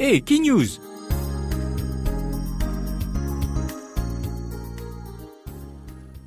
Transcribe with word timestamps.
Hey, 0.00 0.22
Key 0.22 0.38
News 0.38 0.78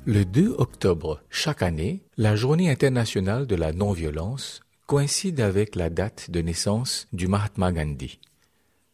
Le 0.04 0.26
2 0.26 0.56
octobre 0.58 1.22
chaque 1.30 1.62
année, 1.62 2.02
la 2.18 2.36
Journée 2.36 2.68
internationale 2.68 3.46
de 3.46 3.54
la 3.54 3.72
non-violence 3.72 4.60
coïncide 4.86 5.40
avec 5.40 5.74
la 5.74 5.88
date 5.88 6.30
de 6.30 6.42
naissance 6.42 7.08
du 7.14 7.28
Mahatma 7.28 7.72
Gandhi, 7.72 8.20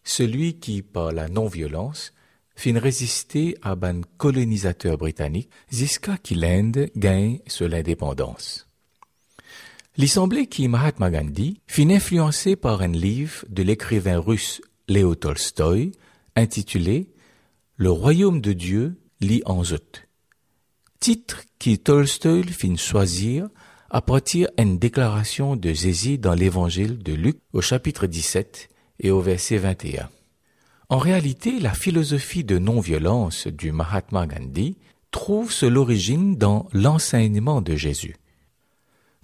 celui 0.04 0.60
qui, 0.60 0.82
par 0.82 1.10
la 1.10 1.28
non-violence, 1.28 2.12
fin 2.54 2.78
résister 2.78 3.58
à 3.62 3.74
ban 3.74 4.02
colonisateur 4.16 4.96
britannique 4.96 5.50
jusqu'à 5.72 6.18
qui 6.18 6.36
l'Inde 6.36 6.88
gagne 6.94 7.40
sur 7.48 7.68
l'indépendance. 7.68 8.68
L'Assemblée 10.00 10.46
qui 10.46 10.68
Mahatma 10.68 11.10
Gandhi 11.10 11.60
fin 11.66 11.90
influencé 11.90 12.54
par 12.54 12.82
un 12.82 12.86
livre 12.92 13.44
de 13.48 13.64
l'écrivain 13.64 14.20
russe 14.20 14.62
Léo 14.88 15.14
Tolstoï 15.14 15.92
intitulé 16.34 17.10
Le 17.76 17.90
royaume 17.90 18.40
de 18.40 18.52
Dieu 18.54 18.98
lit 19.20 19.42
en 19.44 19.62
zut. 19.62 20.08
Titre 20.98 21.42
qui 21.58 21.78
Tolstoï 21.78 22.44
fin 22.44 22.74
choisir 22.76 23.48
à 23.90 24.00
partir 24.00 24.48
d'une 24.56 24.78
déclaration 24.78 25.56
de 25.56 25.72
Jésus 25.72 26.18
dans 26.18 26.34
l'évangile 26.34 26.98
de 26.98 27.12
Luc 27.12 27.38
au 27.52 27.60
chapitre 27.60 28.06
17 28.06 28.68
et 29.00 29.10
au 29.10 29.20
verset 29.20 29.58
21. 29.58 30.08
En 30.88 30.98
réalité, 30.98 31.60
la 31.60 31.74
philosophie 31.74 32.44
de 32.44 32.58
non-violence 32.58 33.46
du 33.46 33.72
Mahatma 33.72 34.26
Gandhi 34.26 34.78
trouve 35.10 35.52
son 35.52 35.76
origine 35.76 36.36
dans 36.36 36.66
l'enseignement 36.72 37.60
de 37.60 37.76
Jésus. 37.76 38.16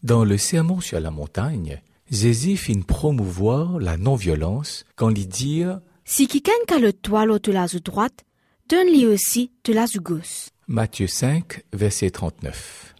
Dans 0.03 0.25
le 0.25 0.37
sermon 0.37 0.81
sur 0.81 1.01
la 1.01 1.11
montagne, 1.11 1.81
Jésus 2.11 2.57
fit 2.57 2.79
promouvoir 2.79 3.79
la 3.79 3.97
non-violence 3.97 4.85
quand 4.97 5.11
il 5.11 5.27
dit 5.27 5.63
Si 6.05 6.27
quelqu'un 6.27 6.53
a 6.75 6.79
le 6.79 6.93
toit 6.93 7.27
de 7.27 7.53
la 7.53 7.67
droite, 7.67 8.25
donne-lui 8.69 9.07
aussi 9.07 9.53
de 9.65 9.73
la 9.73 9.87
gauche. 9.97 10.51
Matthieu 10.69 11.07
5, 11.07 11.63
verset 11.73 12.11
39. 12.11 12.95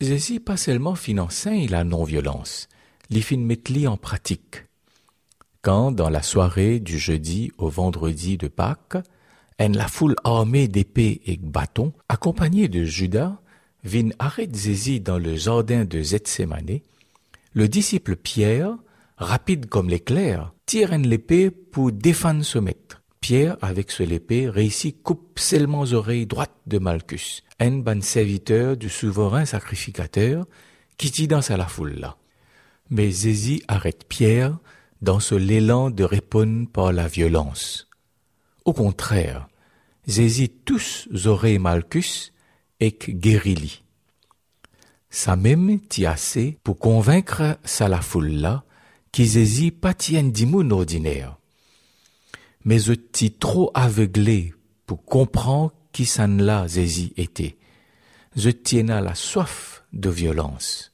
Jésus 0.00 0.40
pas 0.40 0.56
seulement 0.56 0.94
fin 0.94 1.18
enseigne 1.18 1.68
la 1.68 1.84
non-violence, 1.84 2.68
il 3.10 3.22
fin 3.22 3.36
mettre 3.36 3.72
en 3.86 3.96
pratique. 3.96 4.64
Quand, 5.62 5.90
dans 5.90 6.08
la 6.08 6.22
soirée 6.22 6.78
du 6.78 6.98
jeudi 6.98 7.50
au 7.58 7.68
vendredi 7.68 8.36
de 8.36 8.46
Pâques, 8.46 8.96
en 9.58 9.68
la 9.72 9.88
foule 9.88 10.14
armée 10.22 10.68
d'épées 10.68 11.20
et 11.26 11.36
bâtons, 11.36 11.92
accompagnée 12.08 12.68
de 12.68 12.84
Judas, 12.84 13.40
vin 13.82 14.10
arrête 14.20 14.56
Jésus 14.56 15.00
dans 15.00 15.18
le 15.18 15.34
jardin 15.34 15.84
de 15.84 16.00
Gethsemane, 16.00 16.80
le 17.58 17.66
disciple 17.66 18.14
Pierre, 18.14 18.76
rapide 19.16 19.66
comme 19.66 19.88
l'éclair, 19.88 20.54
tire 20.64 20.92
une 20.92 21.12
épée 21.12 21.50
pour 21.50 21.90
défendre 21.90 22.44
ce 22.44 22.60
maître. 22.60 23.02
Pierre, 23.20 23.56
avec 23.62 23.90
ce 23.90 24.04
épée, 24.04 24.48
réussit 24.48 25.02
coupe 25.02 25.40
seulement 25.40 25.80
aux 25.80 25.92
oreilles 25.92 26.28
droites 26.28 26.54
de 26.68 26.78
Malchus, 26.78 27.42
un 27.58 27.78
ban 27.78 28.00
serviteur 28.00 28.76
du 28.76 28.88
souverain 28.88 29.44
sacrificateur 29.44 30.46
qui 30.98 31.10
t'y 31.10 31.26
danse 31.26 31.50
à 31.50 31.56
la 31.56 31.66
foule 31.66 31.96
là. 31.98 32.16
Mais 32.90 33.10
Jésus 33.10 33.60
arrête 33.66 34.04
Pierre 34.08 34.56
dans 35.02 35.18
ce 35.18 35.34
l'élan 35.34 35.90
de 35.90 36.04
répondre 36.04 36.68
par 36.68 36.92
la 36.92 37.08
violence. 37.08 37.88
Au 38.66 38.72
contraire, 38.72 39.48
Jésus 40.06 40.48
tous 40.48 41.08
oreilles 41.24 41.58
Malchus 41.58 42.30
ek 42.78 43.18
guérili. 43.18 43.82
Ça 45.10 45.36
même 45.36 45.80
t'y 45.80 46.06
assez 46.06 46.58
pour 46.62 46.78
convaincre 46.78 47.58
sa 47.64 47.88
la 47.88 48.00
foule 48.00 48.28
là 48.28 48.64
qu'ils 49.12 49.38
hési 49.38 49.70
pas 49.70 49.94
tiennent 49.94 50.32
ordinaire. 50.70 51.38
Mais 52.64 52.78
je 52.78 52.92
t'y 52.92 53.30
trop 53.32 53.70
aveuglé 53.74 54.54
pour 54.86 55.04
comprendre 55.04 55.72
qui 55.92 56.04
s'en 56.04 56.36
là 56.36 56.68
Zézi 56.68 57.12
était. 57.16 57.56
Je 58.36 58.50
tiens 58.50 58.88
à 58.90 59.00
la 59.00 59.14
soif 59.14 59.84
de 59.92 60.10
violence. 60.10 60.92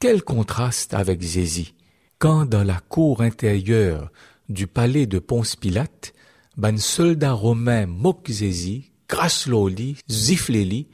Quel 0.00 0.22
contraste 0.22 0.94
avec 0.94 1.22
Zézi, 1.22 1.74
quand 2.18 2.44
dans 2.44 2.64
la 2.64 2.80
cour 2.80 3.22
intérieure 3.22 4.10
du 4.48 4.66
palais 4.66 5.06
de 5.06 5.20
Ponce 5.20 5.54
Pilate, 5.54 6.12
ban 6.56 6.76
soldat 6.76 7.32
romain 7.32 7.86
moque 7.86 8.28
Zézi 8.28 8.90
Grasloli, 9.08 9.96
Zifleli, 10.10 10.88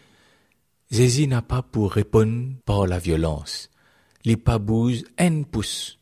Zézi 0.90 1.28
n'a 1.28 1.42
pas 1.42 1.60
pour 1.60 1.92
répondre 1.92 2.54
par 2.64 2.86
la 2.86 2.98
violence. 2.98 3.68
Les 4.24 4.38
pabouses 4.38 5.04
en 5.20 5.42
pousse. 5.42 5.98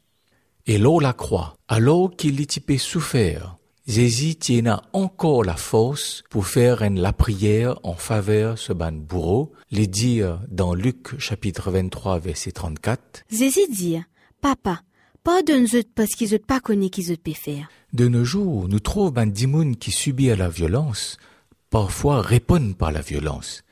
Et 0.67 0.79
l'eau 0.79 1.01
la 1.01 1.13
croix, 1.13 1.57
alors 1.67 2.15
qu'il 2.17 2.41
est 2.41 2.51
typé 2.51 2.79
souffert, 2.79 3.57
Zézi 3.89 4.37
tient 4.37 4.81
encore 4.93 5.45
la 5.45 5.57
force 5.57 6.23
pour 6.31 6.47
faire 6.47 6.83
une 6.83 7.01
la 7.01 7.13
prière 7.13 7.79
en 7.83 7.95
faveur 7.95 8.59
ce 8.59 8.73
ban 8.73 8.93
bourreau, 8.93 9.53
les 9.71 9.89
dire 9.89 10.41
dans 10.49 10.75
Luc 10.75 11.19
chapitre 11.19 11.71
23 11.71 12.19
verset 12.21 12.53
34. 12.53 13.25
Zézi 13.31 13.69
dit, 13.69 13.99
Papa, 14.41 14.83
pardonne-nous 15.25 15.83
parce 15.97 16.15
qu'ils 16.15 16.33
n'ont 16.33 16.39
pas 16.47 16.61
connu 16.61 16.91
qu'ils 16.91 17.13
ont 17.13 17.17
pu 17.17 17.35
faire. 17.35 17.69
De 17.93 18.07
nos 18.07 18.25
jours, 18.25 18.69
nous 18.69 18.81
trouvons 18.81 19.17
un 19.17 19.27
dimoun 19.27 19.77
qui 19.77 19.91
subit 19.91 20.31
à 20.31 20.37
la 20.37 20.49
violence, 20.49 21.17
parfois 21.71 22.23
répondent 22.23 22.77
par 22.77 22.93
la 22.93 23.01
violence. 23.01 23.65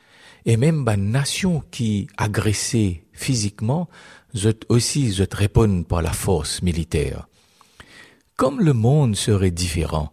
Et 0.47 0.57
même 0.57 0.87
une 0.89 1.11
nation 1.11 1.63
qui 1.71 2.07
agressée 2.17 3.05
physiquement, 3.13 3.89
aussi 4.69 5.13
je 5.13 5.25
répondent 5.31 5.87
par 5.87 6.03
la 6.03 6.13
force 6.13 6.63
militaire. 6.63 7.29
Comme 8.37 8.61
le 8.61 8.73
monde 8.73 9.17
serait 9.17 9.51
différent 9.51 10.13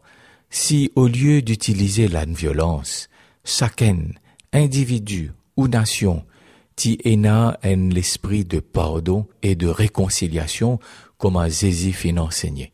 si 0.51 0.91
au 0.95 1.07
lieu 1.07 1.41
d'utiliser 1.41 2.07
la 2.07 2.25
violence, 2.25 3.09
chacun, 3.43 3.97
individu 4.53 5.31
ou 5.55 5.67
nation, 5.67 6.25
ti 6.75 6.99
ena 7.05 7.57
en 7.63 7.89
l'esprit 7.89 8.43
de 8.43 8.59
pardon 8.59 9.27
et 9.41 9.55
de 9.55 9.67
réconciliation 9.67 10.79
comme 11.17 11.37
a 11.37 11.49
Zézi 11.49 11.93
fin 11.93 12.17
enseigné. 12.17 12.73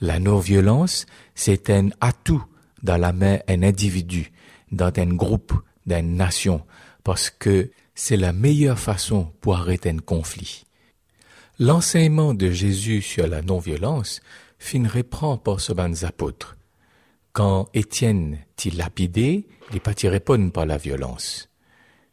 La 0.00 0.18
non-violence, 0.18 1.06
c'est 1.34 1.70
un 1.70 1.90
atout 2.00 2.44
dans 2.82 2.96
la 2.96 3.12
main 3.12 3.38
d'un 3.46 3.62
individu, 3.62 4.32
dans 4.72 4.92
un 4.96 5.14
groupe, 5.14 5.52
d'une 5.86 6.16
nation, 6.16 6.64
parce 7.04 7.30
que 7.30 7.70
c'est 7.94 8.16
la 8.16 8.32
meilleure 8.32 8.78
façon 8.78 9.32
pour 9.40 9.56
arrêter 9.56 9.90
un 9.90 9.98
conflit. 9.98 10.64
L'enseignement 11.58 12.32
de 12.32 12.50
Jésus 12.50 13.02
sur 13.02 13.26
la 13.26 13.42
non-violence 13.42 14.20
fin 14.58 14.86
reprend 14.88 15.36
par 15.36 15.60
ce 15.60 15.72
ban 15.72 15.92
apôtres. 16.02 16.56
Quand 17.32 17.68
Étienne 17.74 18.38
t'y 18.56 18.70
lapidé, 18.70 19.46
il 19.72 19.80
pas 19.80 19.94
répondre 20.04 20.50
par 20.52 20.66
la 20.66 20.78
violence. 20.78 21.48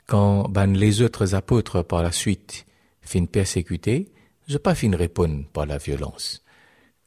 Quand 0.06 0.48
les 0.74 1.02
autres 1.02 1.36
apôtres 1.36 1.82
par 1.84 2.04
la 2.04 2.12
suite 2.12 2.66
fin 3.02 3.26
persécuter, 3.26 4.12
je 4.48 4.58
pas 4.58 4.76
fin 4.76 4.96
répondre 4.96 5.46
par 5.52 5.66
la 5.66 5.78
violence. 5.78 6.44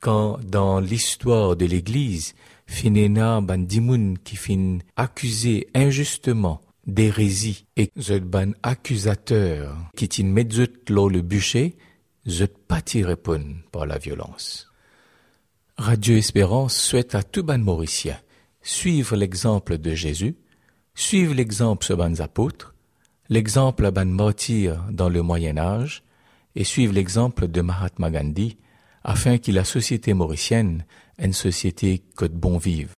Quand 0.00 0.38
dans 0.43 0.81
l'histoire 0.81 1.56
de 1.56 1.66
l'Église, 1.66 2.34
finena 2.66 3.41
ban 3.41 3.59
dimoun 3.59 4.16
qui 4.19 4.37
fin 4.37 4.78
accusé 4.97 5.69
injustement 5.75 6.61
d'hérésie 6.87 7.66
et 7.77 7.91
zut 7.99 8.25
ban 8.25 8.53
accusateur 8.62 9.77
qui 9.97 10.09
tin 10.09 10.25
metzut 10.25 10.89
lo 10.89 11.09
le 11.09 11.21
bûcher, 11.21 11.77
t'y 12.84 13.03
répondre 13.03 13.56
par 13.72 13.87
la 13.87 13.99
violence. 13.99 14.69
Radio 15.77 16.15
Espérance 16.16 16.77
souhaite 16.77 17.15
à 17.15 17.22
tout 17.22 17.43
ban 17.43 17.59
mauricien 17.59 18.19
suivre 18.62 19.16
l'exemple 19.16 19.78
de 19.78 19.94
Jésus, 19.94 20.37
suivre 20.94 21.34
l'exemple 21.34 21.87
de 21.89 21.94
ban 21.94 22.15
apôtres, 22.21 22.75
l'exemple 23.28 23.91
ban 23.91 24.06
martyr 24.06 24.84
dans 24.91 25.09
le 25.09 25.22
Moyen 25.22 25.59
Âge, 25.59 26.03
et 26.56 26.65
suivre 26.65 26.93
l'exemple 26.93 27.49
de 27.49 27.60
Mahatma 27.60 28.10
Gandhi, 28.10 28.57
afin 29.02 29.38
que 29.38 29.52
la 29.52 29.64
société 29.64 30.14
mauricienne, 30.14 30.84
une 31.18 31.32
société 31.32 32.02
que 32.16 32.24
de 32.24 32.36
bon 32.36 32.58
vivre. 32.58 32.92